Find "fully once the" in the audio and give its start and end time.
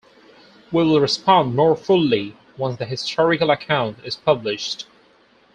1.75-2.87